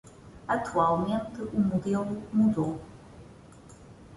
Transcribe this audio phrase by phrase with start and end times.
[0.55, 2.73] Atualmente, o modelo mudou.